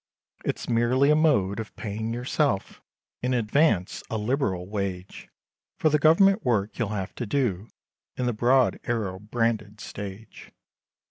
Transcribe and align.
It's 0.43 0.67
merely 0.67 1.11
a 1.11 1.15
mode, 1.15 1.59
of 1.59 1.75
paying 1.75 2.11
yourself, 2.11 2.81
In 3.21 3.35
advance, 3.35 4.01
a 4.09 4.17
liberal 4.17 4.67
wage, 4.67 5.29
For 5.77 5.89
the 5.89 5.99
government 5.99 6.43
work, 6.43 6.79
you'll 6.79 6.89
have 6.89 7.13
to 7.13 7.27
do, 7.27 7.67
In 8.17 8.25
the 8.25 8.33
broad 8.33 8.79
arrow 8.85 9.19
branded 9.19 9.79
stage. 9.79 10.51